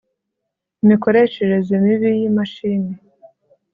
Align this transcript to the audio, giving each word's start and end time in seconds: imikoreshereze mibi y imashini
imikoreshereze 0.83 1.73
mibi 1.83 2.09
y 2.19 2.21
imashini 2.29 2.93